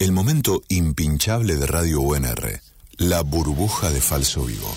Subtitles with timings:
[0.00, 2.62] El momento impinchable de Radio UNR.
[2.96, 4.74] La burbuja de falso vivo.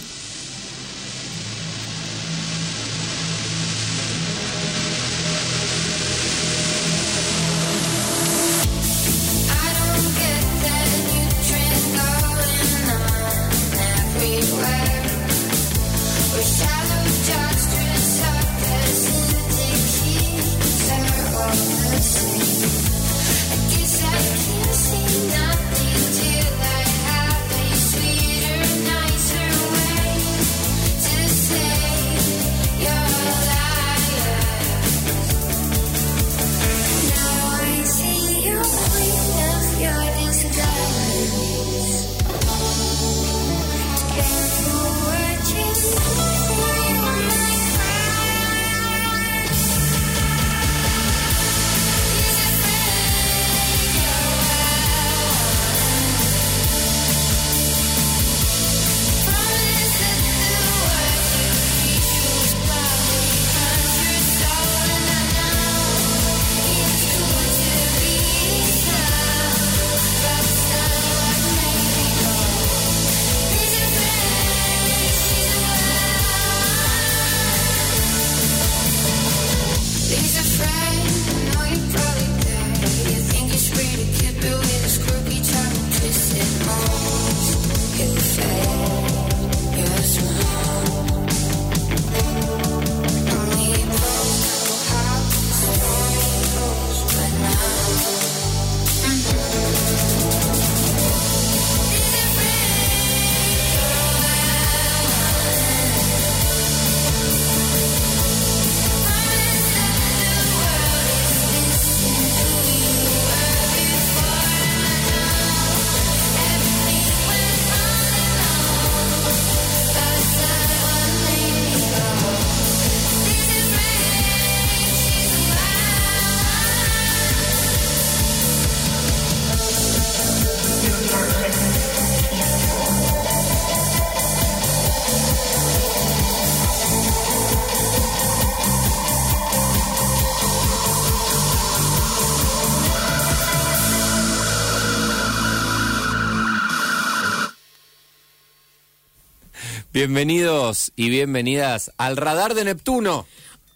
[149.93, 153.27] Bienvenidos y bienvenidas al radar de Neptuno.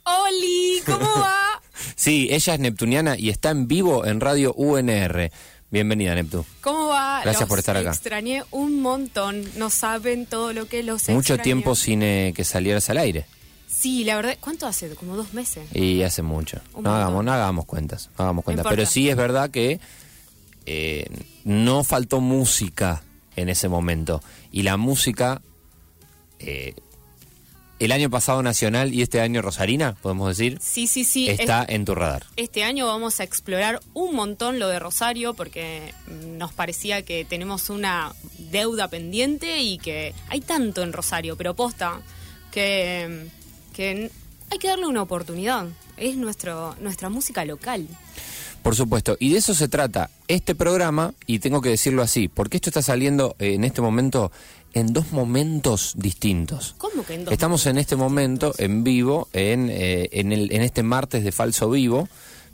[0.04, 1.62] Oli, ¿cómo va?
[1.96, 5.32] sí, ella es neptuniana y está en vivo en Radio UNR.
[5.70, 6.44] Bienvenida, Neptu.
[6.62, 7.22] ¿Cómo va?
[7.22, 7.92] Gracias por estar acá.
[7.92, 9.44] Extrañé un montón.
[9.58, 13.28] No saben todo lo que los Mucho tiempo sin eh, que salieras al aire.
[13.68, 14.38] Sí, la verdad.
[14.40, 14.90] ¿Cuánto hace?
[14.96, 15.68] ¿Como dos meses?
[15.72, 16.60] Y hace mucho.
[16.82, 18.10] no hagamos, no hagamos cuentas.
[18.18, 18.66] No hagamos cuentas.
[18.68, 19.80] Pero sí es verdad que
[20.66, 21.06] eh,
[21.44, 23.04] no faltó música
[23.36, 24.24] en ese momento.
[24.52, 25.44] Y la música
[26.40, 26.76] eh,
[27.80, 30.58] el año pasado Nacional y este año Rosarina, podemos decir.
[30.62, 31.30] Sí, sí, sí.
[31.30, 32.26] Está en tu radar.
[32.36, 35.94] Este año vamos a explorar un montón lo de Rosario porque
[36.38, 38.14] nos parecía que tenemos una
[38.52, 42.02] deuda pendiente y que hay tanto en Rosario, pero posta,
[42.52, 43.28] que,
[43.74, 44.10] que
[44.50, 45.68] hay que darle una oportunidad.
[45.98, 47.88] Es nuestro, nuestra música local.
[48.64, 52.58] Por supuesto, y de eso se trata este programa, y tengo que decirlo así, porque
[52.58, 54.32] esto está saliendo en este momento
[54.74, 56.76] en dos momentos distintos.
[56.78, 60.62] ¿Cómo que en dos Estamos en este momento en vivo, en, eh, en, el, en
[60.62, 62.08] este martes de Falso Vivo,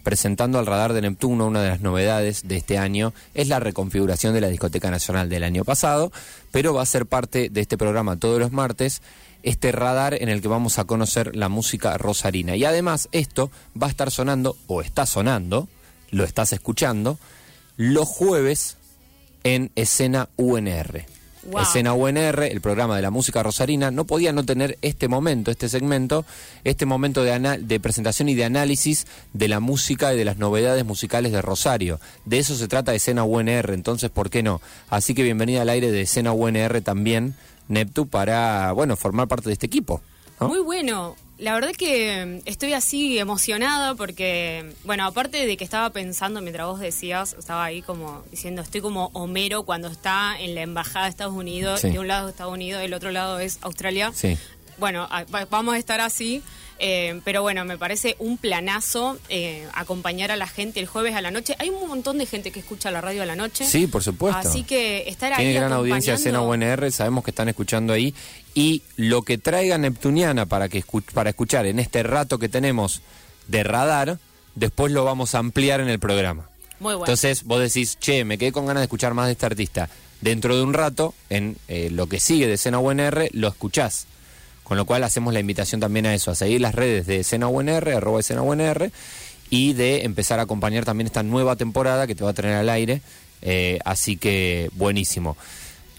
[0.04, 3.14] presentando al radar de Neptuno una de las novedades de este año.
[3.34, 6.12] Es la reconfiguración de la Discoteca Nacional del año pasado,
[6.52, 9.02] pero va a ser parte de este programa todos los martes
[9.44, 12.56] este radar en el que vamos a conocer la música rosarina.
[12.56, 15.68] Y además esto va a estar sonando, o está sonando,
[16.12, 17.20] lo estás escuchando,
[17.76, 18.78] los jueves
[19.44, 21.06] en escena UNR.
[21.62, 25.70] Escena UNR, el programa de la música rosarina, no podía no tener este momento, este
[25.70, 26.26] segmento,
[26.64, 30.86] este momento de, de presentación y de análisis de la música y de las novedades
[30.86, 32.00] musicales de Rosario.
[32.26, 34.62] De eso se trata Escena UNR, entonces, ¿por qué no?
[34.90, 37.36] Así que bienvenida al aire de Escena UNR también,
[37.68, 40.02] Neptu, para, bueno, formar parte de este equipo.
[40.40, 41.16] Muy bueno.
[41.44, 46.68] La verdad que mm, estoy así emocionada porque, bueno, aparte de que estaba pensando mientras
[46.68, 51.10] vos decías, estaba ahí como diciendo, estoy como Homero cuando está en la embajada de
[51.10, 54.14] Estados Unidos, de un lado Estados Unidos, del otro lado es Australia.
[54.16, 54.38] Sí.
[54.78, 55.08] Bueno,
[55.50, 56.44] vamos a estar así.
[56.80, 61.22] Eh, pero bueno, me parece un planazo eh, acompañar a la gente el jueves a
[61.22, 61.56] la noche.
[61.60, 63.66] Hay un montón de gente que escucha la radio a la noche.
[63.66, 64.38] Sí, por supuesto.
[64.38, 65.46] Así que estar ahí.
[65.46, 68.14] Tiene gran audiencia Cena UNR, sabemos que están escuchando ahí.
[68.54, 70.84] Y lo que traiga Neptuniana para, que
[71.14, 73.02] para escuchar en este rato que tenemos
[73.48, 74.18] de radar,
[74.56, 76.50] después lo vamos a ampliar en el programa.
[76.80, 77.06] Muy bueno.
[77.06, 79.90] Entonces vos decís, che, me quedé con ganas de escuchar más de este artista.
[80.22, 84.08] Dentro de un rato, en eh, lo que sigue de Escena UNR, lo escuchás.
[84.64, 87.48] Con lo cual hacemos la invitación también a eso, a seguir las redes de Escena
[87.48, 88.92] UNR, arroba Escena UNR,
[89.50, 92.70] y de empezar a acompañar también esta nueva temporada que te va a tener al
[92.70, 93.02] aire.
[93.42, 95.38] Eh, así que buenísimo.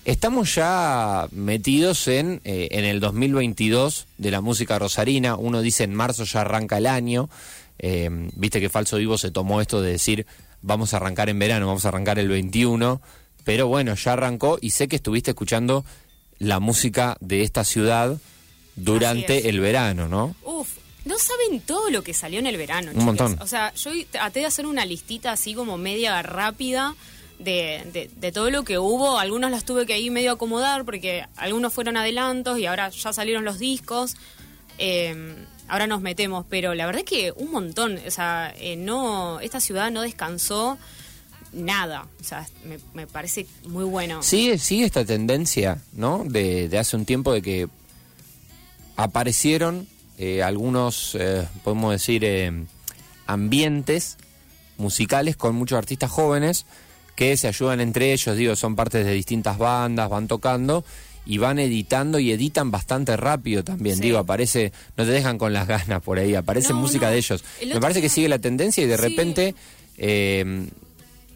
[0.04, 5.36] Estamos ya metidos en, eh, en el 2022 de la música rosarina.
[5.36, 7.30] Uno dice en marzo ya arranca el año.
[7.78, 10.26] Eh, Viste que Falso Vivo se tomó esto de decir
[10.64, 13.00] vamos a arrancar en verano, vamos a arrancar el 21.
[13.44, 15.84] Pero bueno, ya arrancó y sé que estuviste escuchando
[16.38, 18.18] la música de esta ciudad
[18.76, 20.34] durante el verano, ¿no?
[20.44, 20.68] Uf,
[21.04, 22.90] no saben todo lo que salió en el verano.
[22.94, 23.36] Un montón.
[23.40, 26.94] O sea, yo traté de hacer una listita así como media rápida
[27.38, 29.18] de, de- de todo lo que hubo.
[29.18, 33.44] Algunos las tuve que ahí medio acomodar porque algunos fueron adelantos y ahora ya salieron
[33.44, 34.16] los discos.
[34.78, 35.34] Eh,
[35.68, 38.00] ahora nos metemos, pero la verdad es que un montón.
[38.06, 40.78] O sea, eh, no, esta ciudad no descansó
[41.52, 42.06] nada.
[42.20, 44.22] O sea, me, me parece muy bueno.
[44.22, 46.24] Sigue, sigue esta tendencia, ¿no?
[46.24, 47.68] De, de hace un tiempo de que
[48.96, 49.86] aparecieron
[50.18, 52.52] eh, algunos, eh, podemos decir, eh,
[53.26, 54.16] ambientes
[54.76, 56.66] musicales con muchos artistas jóvenes
[57.16, 60.84] que se ayudan entre ellos, digo, son partes de distintas bandas, van tocando
[61.26, 64.02] y van editando y editan bastante rápido también, Sí.
[64.02, 67.12] digo, aparece, no te dejan con las ganas por ahí, aparece No, música no.
[67.12, 67.44] de ellos.
[67.60, 69.02] El Me parece que sigue la tendencia y de Sí.
[69.02, 69.54] repente
[69.96, 70.66] eh,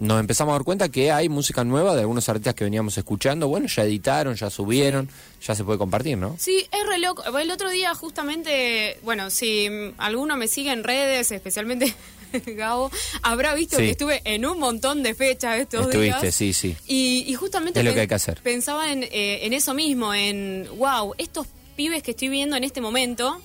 [0.00, 3.48] nos empezamos a dar cuenta que hay música nueva de algunos artistas que veníamos escuchando,
[3.48, 5.08] bueno, ya editaron, ya subieron,
[5.44, 6.36] ya se puede compartir, ¿no?
[6.38, 7.24] Sí, es re loco.
[7.38, 9.68] El otro día justamente, bueno, si
[9.98, 11.94] alguno me sigue en redes, especialmente
[12.46, 12.90] Gabo,
[13.22, 13.84] habrá visto Sí.
[13.84, 16.34] que estuve en un montón de fechas estos Estuviste, días.
[16.34, 16.76] sí, sí.
[16.86, 18.40] Y, y justamente Es lo pen- que hay que hacer.
[18.42, 22.80] pensaba en, eh, en eso mismo, en, wow, estos pibes que estoy viendo en este
[22.80, 23.40] momento,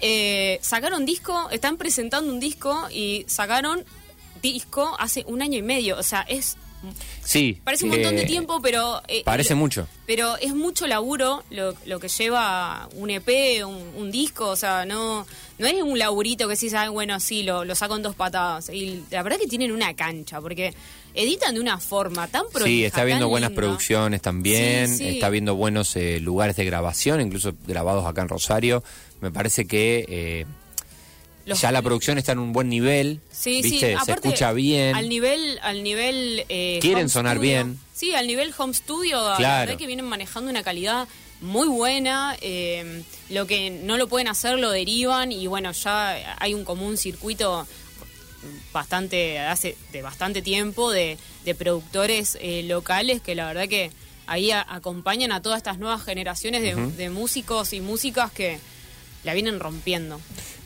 [0.00, 3.84] eh, sacaron disco, están presentando un disco y sacaron
[4.52, 5.98] disco hace un año y medio.
[5.98, 6.56] O sea, es...
[7.24, 7.58] Sí.
[7.64, 9.02] Parece un eh, montón de tiempo, pero...
[9.08, 9.88] eh, Parece lo- mucho.
[10.06, 14.84] pero es mucho laburo lo, lo que lleva un EP, un, un disco, o sea,
[14.84, 15.26] no
[15.58, 18.68] no es un laburito que sí saben, bueno, sí, lo, lo saco en dos patadas.
[18.68, 20.74] Y la verdad que tienen una cancha, porque
[21.14, 23.62] editan de una forma tan prolija, Sí, está viendo buenas linda.
[23.62, 25.08] producciones también, Sí, sí.
[25.08, 28.84] está viendo buenos eh, lugares de grabación, incluso grabados acá en Rosario.
[29.22, 30.46] Me parece que eh,
[31.46, 33.96] Los- ya la producción está en un buen nivel, Sí, ¿viste?
[33.96, 34.94] sí, se escucha bien.
[34.96, 37.50] Al nivel, al nivel eh, Quieren home sonar studio.
[37.64, 37.78] bien.
[37.94, 39.60] Sí, al nivel home studio, la Claro.
[39.66, 41.06] verdad que vienen manejando una calidad
[41.40, 42.36] muy buena.
[42.40, 46.96] eh, lo que no lo pueden hacer lo derivan y bueno, ya hay un común
[46.96, 47.66] circuito
[48.72, 53.90] bastante hace de bastante tiempo de, de productores eh, locales que la verdad que
[54.26, 58.58] ahí a- acompañan a todas estas nuevas generaciones de, de músicos y músicas que
[59.24, 60.20] la vienen rompiendo.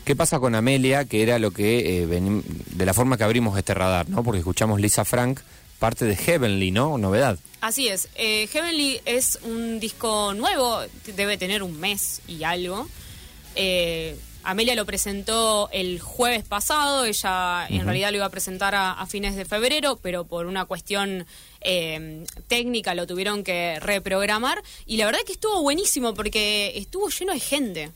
[0.05, 3.75] ¿Qué pasa con Amelia, que era lo que, eh, de la forma que abrimos este
[3.75, 4.25] radar, ¿no?
[4.25, 5.41] Porque escuchamos Lisa Frank,
[5.79, 6.99] parte de Heavenly, ¿no?
[6.99, 7.39] Novedad.
[7.61, 8.09] Así es.
[8.15, 10.81] Eh, Heavenly es un disco nuevo,
[11.15, 12.89] debe tener un mes y algo.
[13.55, 18.93] Eh, Amelia lo presentó el jueves pasado, ella en realidad lo iba a presentar a,
[18.93, 21.27] a fines de febrero, pero por una cuestión
[21.61, 24.63] eh, técnica lo tuvieron que reprogramar.
[24.87, 27.91] Y la verdad que estuvo buenísimo porque estuvo lleno de gente.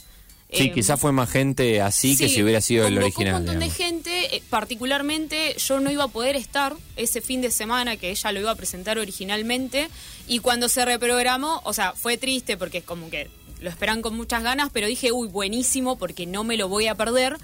[0.57, 3.35] Sí, Eh, quizás fue más gente así que si hubiera sido el original.
[3.35, 3.77] un montón digamos.
[3.79, 8.11] de gente, eh, particularmente yo no iba a poder estar ese fin de semana que
[8.11, 9.89] ella lo iba a presentar originalmente
[10.29, 13.29] y cuando se reprogramó, o sea, fue triste porque es como que
[13.61, 16.95] lo esperan con muchas ganas, pero dije, uy, buenísimo porque no me lo voy a
[16.95, 17.37] perder.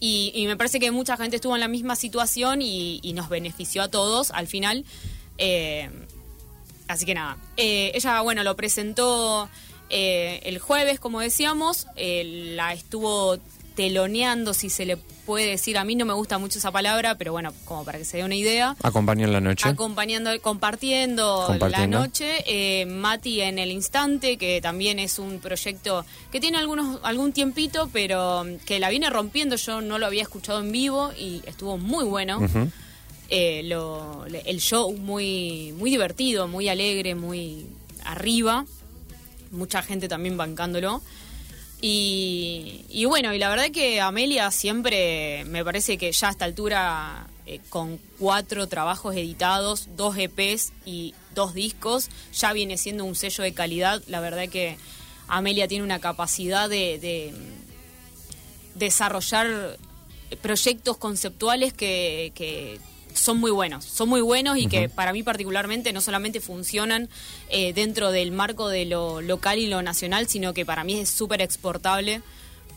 [0.00, 3.28] Y, y me parece que mucha gente estuvo en la misma situación y, y nos
[3.28, 4.84] benefició a todos al final.
[5.38, 5.88] Eh,
[6.86, 9.48] Así que nada, eh, ella, bueno, lo presentó
[9.90, 13.38] eh, el jueves, como decíamos, eh, la estuvo
[13.76, 17.32] teloneando, si se le puede decir, a mí no me gusta mucho esa palabra, pero
[17.32, 18.76] bueno, como para que se dé una idea.
[18.82, 19.68] Acompañó en la noche.
[19.68, 21.98] Acompañando, compartiendo, Compartiendo.
[21.98, 27.00] la noche, eh, Mati en el instante, que también es un proyecto que tiene algunos
[27.02, 29.56] algún tiempito, pero mm, que la viene rompiendo.
[29.56, 32.40] Yo no lo había escuchado en vivo y estuvo muy bueno.
[33.30, 37.66] Eh, lo- el show muy, muy divertido, muy alegre, muy
[38.04, 38.66] arriba.
[39.54, 41.02] Mucha gente también bancándolo.
[41.80, 46.44] Y, y bueno, y la verdad que Amelia siempre me parece que ya a esta
[46.44, 53.14] altura, eh, con cuatro trabajos editados, dos EPs y dos discos, ya viene siendo un
[53.14, 54.02] sello de calidad.
[54.06, 54.78] La verdad que
[55.28, 57.34] Amelia tiene una capacidad de, de
[58.74, 59.78] desarrollar
[60.40, 62.32] proyectos conceptuales que
[63.14, 67.08] son muy buenos, son muy buenos y que para mí particularmente no solamente funcionan
[67.48, 71.08] eh, dentro del marco de lo local y lo nacional, sino que para mí es
[71.08, 72.20] súper exportable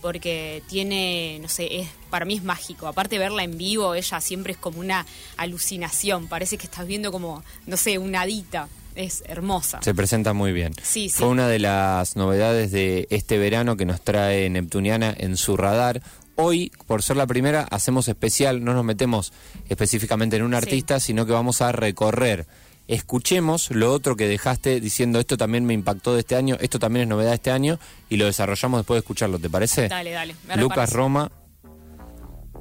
[0.01, 2.87] porque tiene, no sé, es para mí es mágico.
[2.87, 5.05] Aparte verla en vivo, ella siempre es como una
[5.37, 6.27] alucinación.
[6.27, 8.69] Parece que estás viendo como, no sé, una hadita.
[8.95, 9.79] Es hermosa.
[9.83, 10.73] Se presenta muy bien.
[10.81, 11.19] Sí, sí.
[11.19, 16.01] Fue una de las novedades de este verano que nos trae Neptuniana en su radar.
[16.37, 19.33] Hoy, por ser la primera, hacemos especial, no nos metemos
[19.69, 20.57] específicamente en un Sí.
[20.57, 22.45] artista, sino que vamos a recorrer.
[22.87, 27.03] Escuchemos lo otro que dejaste diciendo esto también me impactó de este año, esto también
[27.03, 29.87] es novedad de este año y lo desarrollamos después de escucharlo, ¿te parece?
[29.89, 30.35] Dale, dale.
[30.47, 30.95] me Lucas reparece.
[30.95, 31.31] Roma.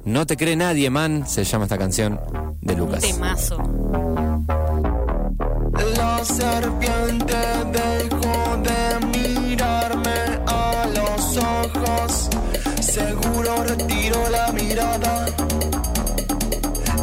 [0.05, 2.19] No te cree nadie, man, se llama esta canción
[2.61, 3.01] de Un Lucas.
[3.01, 3.57] temazo.
[5.95, 7.35] La serpiente
[7.71, 7.96] dejó
[12.97, 15.27] Seguro retiro la mirada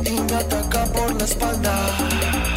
[0.05, 2.54] y me ataca por la espalda.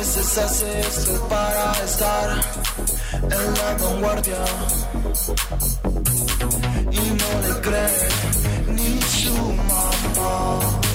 [0.00, 2.40] Veces hace esto para estar
[3.12, 4.44] en la vanguardia
[6.90, 8.08] y no le cree
[8.76, 9.34] ni su
[9.68, 10.89] mamá.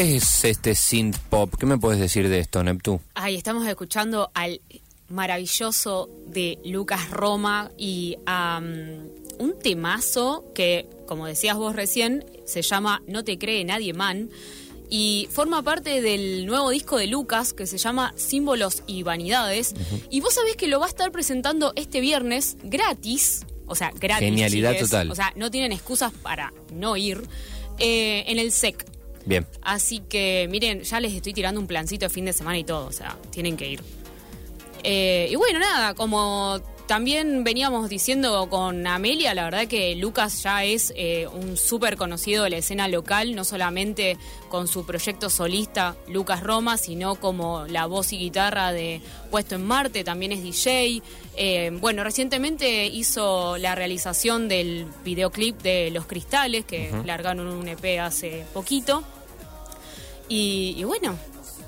[0.00, 1.52] ¿Qué es este synth pop?
[1.60, 3.02] ¿Qué me puedes decir de esto, Neptu?
[3.12, 4.62] Ay, estamos escuchando al
[5.10, 8.62] maravilloso de Lucas Roma y a
[9.38, 14.30] un temazo que, como decías vos recién, se llama No te cree nadie man
[14.88, 19.74] y forma parte del nuevo disco de Lucas que se llama Símbolos y Vanidades.
[20.08, 24.30] Y vos sabés que lo va a estar presentando este viernes gratis, o sea, gratis.
[24.30, 24.88] Genialidad chiques.
[24.88, 25.10] total.
[25.10, 27.20] O sea, no tienen excusas para no ir,
[27.78, 28.86] eh, en el SEC.
[29.26, 29.46] Bien.
[29.62, 32.86] Así que, miren, ya les estoy tirando un plancito de fin de semana y todo,
[32.86, 33.82] o sea, tienen que ir.
[34.82, 36.60] Eh, y bueno, nada, como
[36.90, 42.42] también veníamos diciendo con Amelia, la verdad que Lucas ya es eh, un súper conocido
[42.42, 44.18] de la escena local, no solamente
[44.48, 49.64] con su proyecto solista Lucas Roma, sino como la voz y guitarra de Puesto en
[49.68, 51.00] Marte, también es DJ.
[51.36, 58.00] Eh, bueno, recientemente hizo la realización del videoclip de Los Cristales, que largaron un EP
[58.00, 59.04] hace poquito.
[60.28, 61.16] Y, y bueno,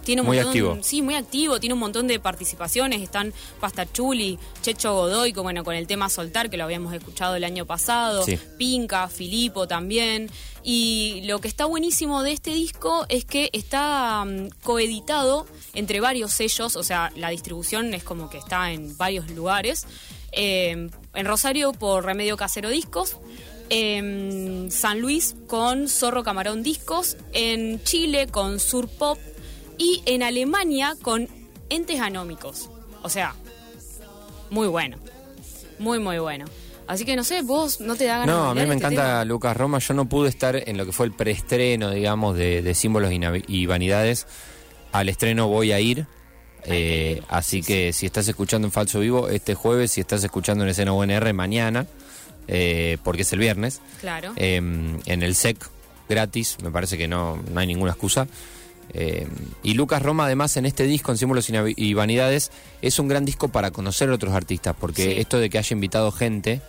[0.04, 0.78] tiene un Muy montón, activo.
[0.82, 5.75] Sí, muy activo, tiene un montón de participaciones, están Pastachuli, Checho Godoy, con, bueno, con
[5.75, 8.38] el tema Soltar, que lo habíamos escuchado el año pasado, Sí.
[8.59, 10.30] Pinca, Filipo también.
[10.64, 16.32] Y lo que está buenísimo de este disco es que está mm, coeditado entre varios
[16.32, 19.87] sellos, o sea, la distribución es como que está en varios lugares.
[20.32, 23.16] Eh, en Rosario por Remedio Casero Discos,
[23.68, 29.18] en San Luis con Zorro Camarón Discos, en Chile con Sur Pop
[29.79, 31.29] y en Alemania con
[31.69, 32.71] Entes Anómicos.
[33.02, 33.35] O sea,
[34.50, 34.97] muy bueno.
[35.79, 36.45] Muy, muy bueno.
[36.87, 38.87] Así que no sé, vos no te da ganas No, de a mí me este
[38.87, 39.25] encanta tema?
[39.25, 39.79] Lucas Roma.
[39.79, 43.11] Yo no pude estar en lo que fue el preestreno, digamos, de, de símbolos
[43.49, 44.26] y, vanidades.
[44.93, 46.07] Al estreno voy a ir.
[46.64, 50.71] eh, así que si estás escuchando en Falso Vivo este jueves, si estás escuchando en
[50.71, 51.87] Escena UNR mañana,
[52.47, 54.33] eh, porque es el viernes, Claro.
[54.37, 55.57] eh, en el SEC
[56.09, 58.29] gratis, me parece que no, no hay ninguna excusa.
[58.94, 59.26] Eh,
[59.62, 62.50] y Lucas Roma, además, en este disco, en Símbolos y Vanidades,
[62.82, 65.20] es un gran disco para conocer a otros artistas, porque Sí.
[65.20, 66.61] esto de que haya invitado gente,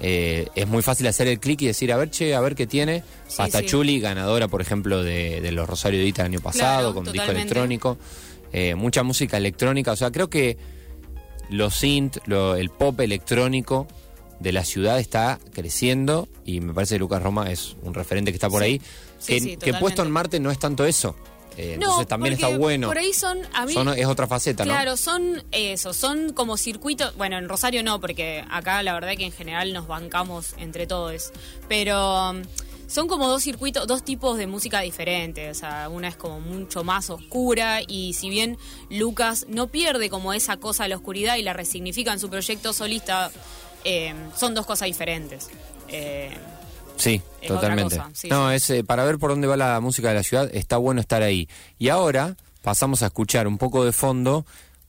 [0.00, 2.66] eh, es muy fácil hacer el clic y decir, a ver, che, a ver qué
[2.66, 3.04] tiene.
[3.28, 3.66] Sí, Hasta sí.
[3.66, 7.18] Chuli, ganadora, por ejemplo, de, de los Rosario Edita el año pasado, Claro, con disco
[7.18, 7.42] totalmente.
[7.42, 7.98] electrónico.
[8.52, 10.56] Eh, mucha música electrónica, o sea, creo que
[11.48, 13.86] los synth, lo- el pop electrónico
[14.40, 18.36] de la ciudad está creciendo y me parece que Lucas Roma es un referente que
[18.36, 18.80] está por ahí.
[19.24, 21.14] Que, que puesto en Marte no es tanto eso.
[21.56, 22.88] Eh, entonces también está bueno.
[22.88, 23.38] Por ahí son.
[23.52, 24.72] A mí, Son- es otra faceta, ¿no?
[24.72, 27.14] Claro, son eso, son como circuitos.
[27.16, 31.30] Bueno, en Rosario no, porque acá la verdad que en general nos bancamos entre todos.
[31.68, 32.42] Pero um,
[32.86, 35.56] son como dos circuitos, dos tipos de música diferentes.
[35.56, 38.56] O sea, una es como mucho más oscura y si bien
[38.90, 42.72] Lucas no pierde como esa cosa de la oscuridad y la resignifica en su proyecto
[42.72, 43.30] solista,
[43.84, 45.48] eh, son dos cosas diferentes.
[45.88, 46.30] Eh,
[47.02, 47.94] Sí, Es totalmente.
[47.94, 48.54] otra cosa, sí, no, sí.
[48.56, 51.22] es eh, para ver por dónde va la música de la ciudad, está bueno estar
[51.22, 51.48] ahí.
[51.78, 54.46] Y ahora pasamos a escuchar un poco de fondo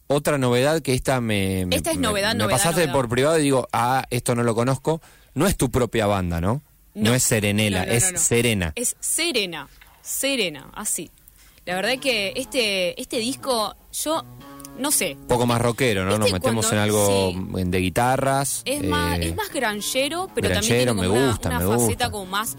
[0.07, 2.93] otra novedad que esta me me- Esta es me- novedad, me, novedad, pasaste novedad.
[2.93, 5.01] por privado y digo, "Ah, esto no lo conozco."
[5.33, 6.61] No es tu propia banda, ¿no?
[6.93, 8.17] No, es Serenela, No, no, es no, no.
[8.19, 8.73] Serena.
[8.75, 9.67] Es Serena,
[10.03, 11.09] Serena, así.
[11.65, 14.23] La verdad que este, este disco, yo
[14.77, 16.11] no sé, Un poco más rockero, ¿no?
[16.11, 17.63] Nos ¿Viste metemos cuando- en algo sí.
[17.65, 18.61] de guitarras.
[18.65, 21.65] es, eh, más, es más granjero, pero también tiene me como una- gusta, una, me
[21.65, 22.11] faceta gusta.
[22.11, 22.55] como más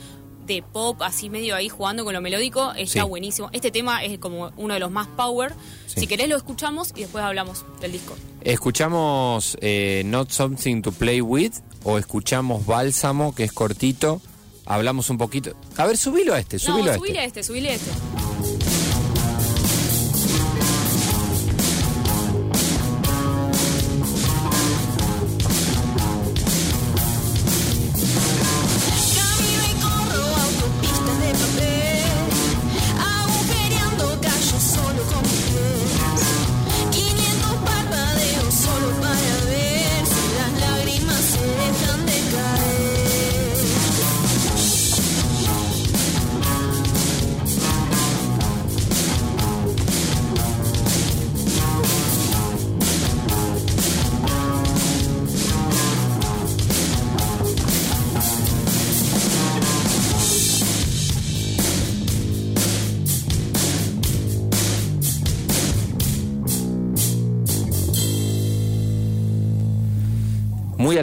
[0.46, 3.08] de pop, así medio ahí jugando con lo melódico, está Sí.
[3.08, 3.48] buenísimo.
[3.52, 5.54] Este tema es como uno de los más power.
[5.86, 6.00] Sí.
[6.00, 8.14] Si querés lo escuchamos y después hablamos del disco.
[8.42, 14.20] Escuchamos eh, Not Something to Play With o escuchamos Bálsamo, que es cortito.
[14.66, 15.54] Hablamos un poquito.
[15.76, 17.20] A ver, subilo a este, subilo no, a subile este.
[17.20, 17.90] a este, subile a este.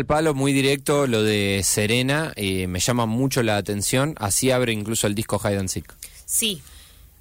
[0.02, 2.34] Al palo, muy directo lo de Serena.
[2.36, 4.16] eh, me llama mucho la atención.
[4.18, 5.94] Así abre incluso el disco Hide and Seek.
[6.26, 6.62] Sí.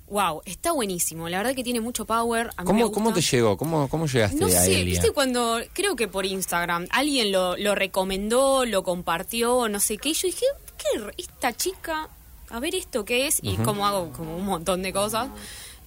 [0.08, 1.28] Wow, está buenísimo.
[1.28, 2.48] La verdad que tiene mucho power.
[2.48, 2.94] A mí me ¿Cómo, gusta.
[2.94, 3.56] ¿Cómo te llegó?
[3.56, 7.74] ¿Cómo, cómo llegaste No a sé, viste cuando, creo que por Instagram, alguien lo, lo
[7.76, 10.46] recomendó, lo compartió, no sé qué, y yo dije,
[10.78, 11.12] ¿qué?
[11.18, 12.08] Esta chica,
[12.48, 15.28] a ver esto qué es, y como hago como un montón de cosas.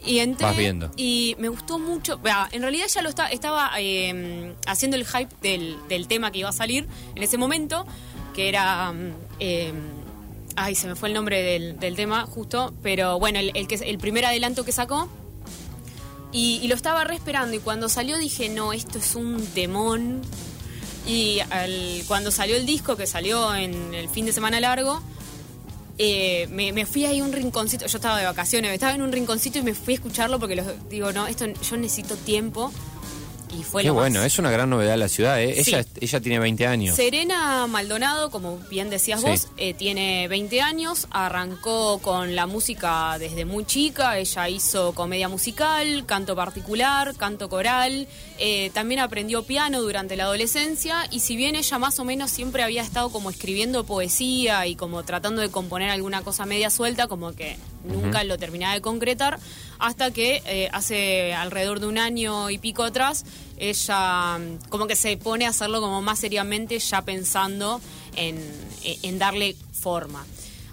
[0.05, 0.91] Y entré Vas viendo.
[0.97, 2.19] y me gustó mucho.
[2.51, 6.49] En realidad ya lo está, estaba eh, haciendo el hype del, del tema que iba
[6.49, 7.85] a salir en ese momento,
[8.33, 8.91] que era...
[8.91, 9.73] mm, eh,
[10.55, 13.75] ay, se me fue el nombre del, del tema justo, pero bueno, el, el que,
[13.75, 15.09] el primer adelanto que sacó
[16.31, 20.21] y, y lo estaba re esperando y cuando salió dije, no, esto es un demon.
[21.07, 25.01] Y al- cuando salió el disco, que salió en el fin de semana largo,
[25.97, 29.11] eh, me, me fui ahí a un rinconcito, yo estaba de vacaciones, estaba en un
[29.11, 32.71] rinconcito y me fui a escucharlo porque los, digo, no, esto yo necesito tiempo.
[33.57, 35.63] Y fue Qué lo más- bueno, es una gran novedad de la ciudad, ¿eh?
[35.63, 35.71] Sí.
[35.75, 36.95] Ella, ella tiene 20 años.
[36.95, 39.27] Serena Maldonado, como bien decías Sí.
[39.27, 45.27] vos, eh, tiene 20 años, arrancó con la música desde muy chica, ella hizo comedia
[45.29, 48.07] musical, canto particular, canto coral,
[48.39, 52.63] eh, también aprendió piano durante la adolescencia y si bien ella más o menos siempre
[52.63, 57.33] había estado como escribiendo poesía y como tratando de componer alguna cosa media suelta, como
[57.33, 59.39] que nunca lo terminaba de concretar,
[59.79, 63.25] hasta que eh, hace alrededor de un año y pico atrás,
[63.57, 67.81] ella mm, como que se pone a hacerlo como más seriamente, ya pensando
[68.15, 68.39] en,
[68.83, 70.25] en darle forma.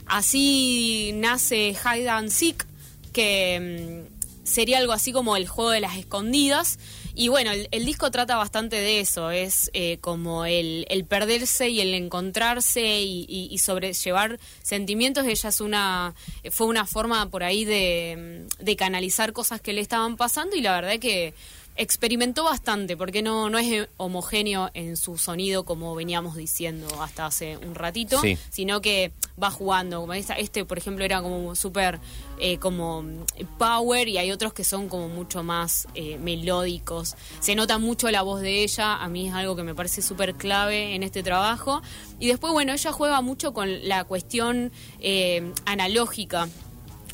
[0.06, 2.66] Así nace Hide and Seek,
[3.12, 6.78] que mm, sería algo así como el juego de las escondidas.
[7.20, 11.68] Y bueno, el, el disco trata bastante de eso, es eh, como el, el perderse
[11.68, 15.26] y el encontrarse y, y- sobrellevar sentimientos.
[15.26, 16.14] Ella es una,
[16.50, 18.46] fue una forma por ahí de
[18.78, 21.34] canalizar cosas que le estaban pasando y la verdad que
[21.76, 27.56] experimentó bastante, porque no, no es homogéneo en su sonido como veníamos diciendo hasta hace
[27.56, 28.36] un ratito, Sí.
[28.50, 30.00] sino que va jugando.
[30.00, 31.98] Como Este, por ejemplo, era como súper
[32.38, 33.24] eh, como mm,
[33.58, 37.16] power y hay otros que son como mucho más eh, melódicos.
[37.40, 40.34] Se nota mucho la voz de ella, a mí es algo que me parece súper
[40.34, 41.80] clave en este trabajo.
[42.18, 46.48] Y después, bueno, ella juega mucho con la cuestión eh, analógica.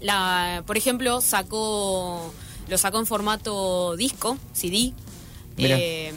[0.00, 2.32] La, por ejemplo, sacó
[2.68, 4.92] lo sacó en formato disco, CD.
[5.58, 6.12] Eh,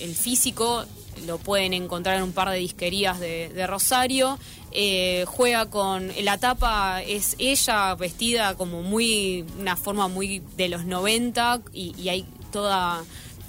[0.00, 0.84] el físico
[1.26, 4.38] lo pueden encontrar en un par de disquerías de, de Rosario.
[4.72, 10.84] Eh, juega con la tapa es ella vestida como muy una forma muy de los
[10.84, 13.04] 90 y, y hay toda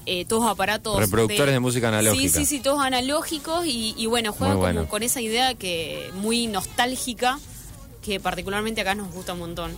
[0.06, 2.22] eh, todos aparatos Reproductores de música analógica.
[2.22, 6.46] Sí, sí, sí, todos analógicos y, y bueno, juega como con esa idea que muy
[6.46, 7.40] nostálgica
[8.04, 9.72] que particularmente acá nos gusta un montón.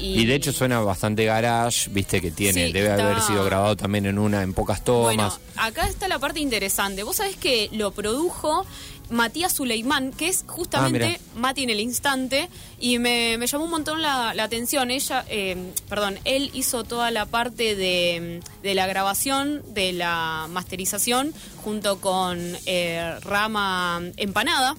[0.00, 3.76] Y de hecho suena bastante garage, viste que tiene, Sí, debe está- haber sido grabado
[3.76, 5.40] también en una, en pocas Bueno, tomas.
[5.56, 7.02] acá está la parte interesante.
[7.02, 8.64] Vos sabés que lo produjo
[9.10, 11.18] Matías Suleimán, que es Ah, justamente mira.
[11.34, 14.90] Mati en el instante, y me, me llamó un montón la, la atención.
[14.92, 15.56] Ella, eh,
[15.88, 21.34] perdón, él hizo toda la parte de, de la grabación, de la masterización,
[21.64, 24.76] junto con eh, Rama Empanada,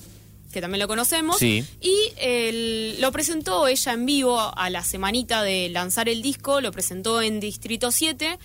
[0.51, 1.37] que también lo conocemos.
[1.39, 1.63] Sí.
[1.81, 6.71] Y el- lo presentó ella en vivo a la semanita de lanzar el disco, lo
[6.71, 8.37] presentó en Distrito 7.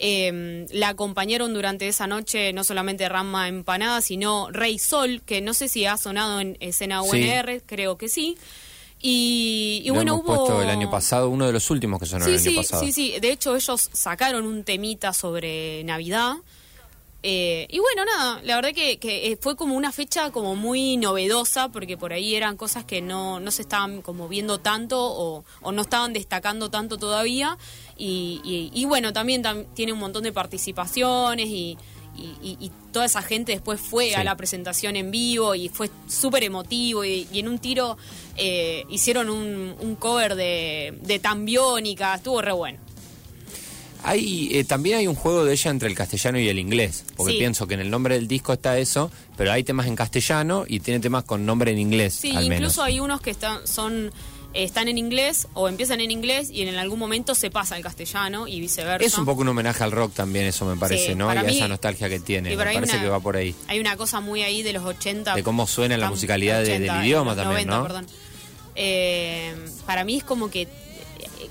[0.00, 5.54] eh, la acompañaron durante esa noche no solamente Rama Empanada, sino Rey Sol, que no
[5.54, 7.10] sé si ha sonado en escena Sí.
[7.10, 8.36] UNR, creo que sí.
[9.06, 10.62] Y, bueno, hubo...
[10.62, 12.82] el año pasado, uno de los últimos que sonó Sí, el año sí, pasado.
[12.84, 13.14] sí, sí.
[13.20, 16.36] De hecho, ellos sacaron un temita sobre Navidad.
[17.26, 20.98] Eh, y bueno, nada, la verdad que, que, eh, fue como una fecha como muy
[20.98, 25.42] novedosa, porque por ahí eran cosas que no, no se estaban como viendo tanto o,
[25.62, 27.56] o no estaban destacando tanto todavía.
[27.96, 31.78] Y, y- y bueno, también tam- tiene un montón de participaciones y,
[32.16, 34.14] y- toda esa gente después fue Sí.
[34.14, 37.96] a la presentación en vivo y fue súper emotivo y, y en un tiro
[38.36, 42.78] eh, hicieron un, un cover de, de Tambiónica, estuvo re bueno.
[44.04, 47.32] Hay, eh, también hay un juego de ella entre el castellano y el inglés, porque
[47.32, 47.38] Sí.
[47.38, 50.80] pienso que en el nombre del disco está eso, pero hay temas en castellano y
[50.80, 52.56] tiene temas con nombre en inglés, Sí, al menos.
[52.58, 54.12] incluso hay unos que están, son,
[54.52, 58.46] están en inglés o empiezan en inglés y en algún momento se pasa al castellano
[58.46, 59.06] y viceversa.
[59.06, 61.32] Es un poco un homenaje al rock también, eso me parece, Sí, ¿no?
[61.32, 63.54] Y a mí- esa nostalgia que tiene, y me parece una- que va por ahí.
[63.68, 65.34] Hay una cosa muy ahí de los 80.
[65.34, 67.82] De cómo suena la musicalidad de- del 80, idioma también, 90, ¿no?
[67.84, 68.06] perdón.
[68.76, 69.54] Eh,
[69.86, 70.68] para mí es como que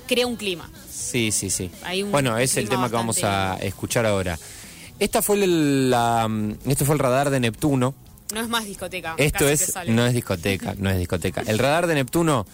[0.06, 0.70] crea un clima.
[0.90, 1.70] Sí, sí, sí.
[2.02, 4.38] Un Bueno, es el tema que vamos a escuchar ahora.
[4.98, 6.28] Esta fue el, la,
[6.66, 7.94] este fue el radar de Neptuno.
[8.32, 9.14] No es más discoteca.
[9.18, 11.42] Esto es, no es discoteca, no es discoteca.
[11.46, 12.46] El radar de Neptuno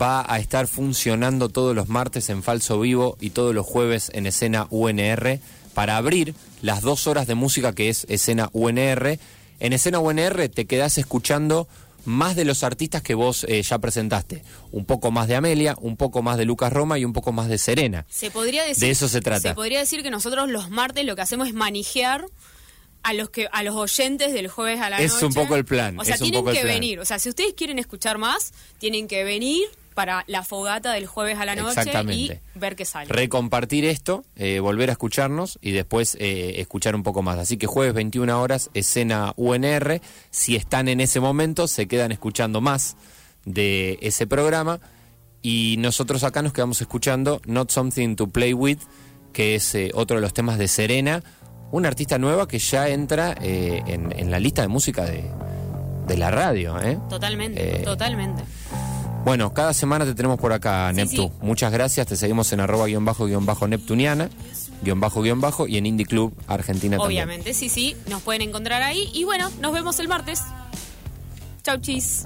[0.00, 4.26] va a estar funcionando todos los martes en falso vivo y todos los jueves en
[4.26, 5.40] escena UNR
[5.74, 9.18] para abrir las dos horas de música que es escena UNR.
[9.60, 11.68] En escena UNR te quedás escuchando
[12.08, 14.42] más de los artistas que vos eh, ya presentaste.
[14.72, 17.48] Un poco más de Amelia, un poco más de Lucas Roma y un poco más
[17.48, 18.06] de Serena.
[18.08, 19.50] Se podría decir, De eso se trata.
[19.50, 22.24] Se podría decir que nosotros los martes lo que hacemos es manejar
[23.02, 25.26] a los que a los oyentes del jueves a la Es noche.
[25.26, 26.98] un poco el plan, O sea, es un tienen poco que venir.
[26.98, 29.62] O sea, si ustedes quieren escuchar más, tienen que venir
[29.98, 33.12] para la fogata del jueves a la noche y ver qué sale.
[33.12, 37.36] recompartir esto, eh, volver a escucharnos y después eh, escuchar un poco más.
[37.36, 40.00] Así que jueves 21 horas, escena UNR.
[40.30, 42.96] Si están en ese momento, se quedan escuchando más
[43.44, 44.78] de ese programa.
[45.42, 48.78] Y nosotros acá nos quedamos escuchando Not Something to Play With,
[49.32, 51.24] que es eh, otro de los temas de Serena,
[51.72, 55.24] una artista nueva que ya entra eh, en, en la lista de música de,
[56.06, 56.76] de la radio.
[57.08, 58.44] Totalmente, totalmente.
[59.28, 61.30] Bueno, cada semana te tenemos por acá, sí, Neptu.
[61.42, 62.06] Muchas gracias.
[62.06, 64.30] Te seguimos en arroba guion bajo guion bajo neptuniana,
[64.82, 67.94] guion bajo guion bajo y en Indie Club Argentina Obviamente, sí, sí.
[68.08, 69.10] Nos pueden encontrar ahí.
[69.12, 70.40] Y bueno, nos vemos el martes.
[71.62, 72.24] Chau, chis.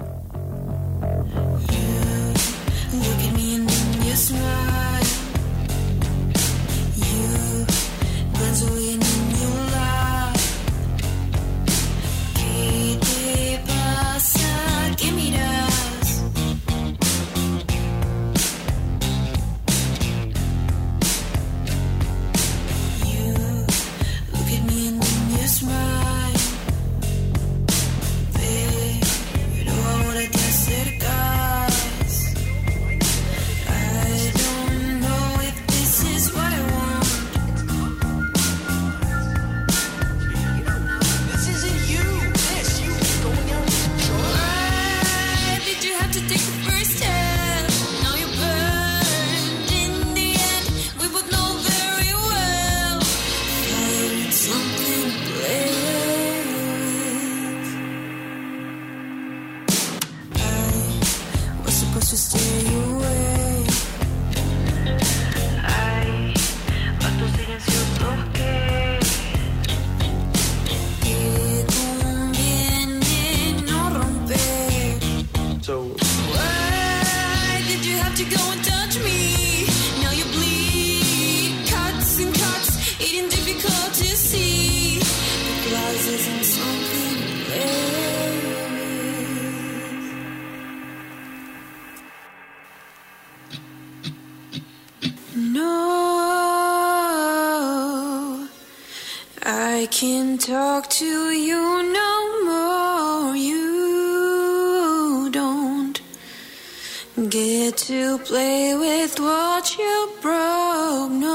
[107.63, 111.11] here to play with what you broke.
[111.11, 111.32] No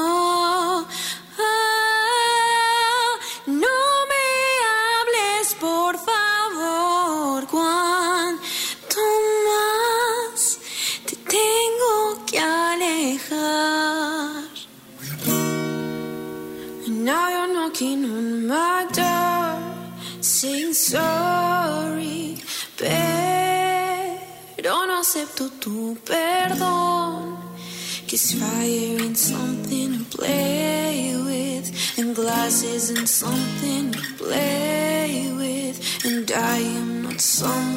[33.06, 37.67] something to play with, and I am not someone.